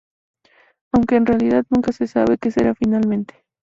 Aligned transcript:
Aunque, 0.91 1.15
en 1.17 1.27
realidad, 1.27 1.63
nunca 1.69 1.91
se 1.91 2.07
sabe 2.07 2.39
que 2.39 2.49
será 2.49 2.73
finalmente. 2.73 3.45